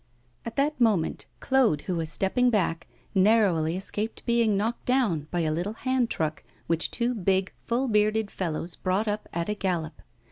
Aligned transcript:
At 0.45 0.55
that 0.55 0.81
moment, 0.81 1.27
Claude, 1.39 1.81
who 1.81 1.93
was 1.95 2.11
stepping 2.11 2.49
back, 2.49 2.87
narrowly 3.13 3.77
escaped 3.77 4.25
being 4.25 4.57
knocked 4.57 4.85
down 4.87 5.27
by 5.29 5.41
a 5.41 5.51
little 5.51 5.73
hand 5.73 6.09
truck 6.09 6.43
which 6.65 6.89
two 6.89 7.13
big 7.13 7.53
full 7.67 7.87
bearded 7.87 8.31
fellows 8.31 8.75
brought 8.75 9.07
up 9.07 9.29
at 9.31 9.47
a 9.47 9.53
gallop. 9.53 10.01